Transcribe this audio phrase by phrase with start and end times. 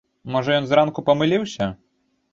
[0.35, 1.71] Можа, ён зранку памыліўся?